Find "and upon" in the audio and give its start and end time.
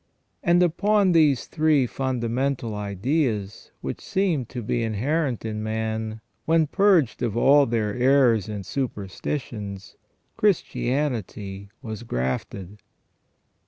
0.43-1.11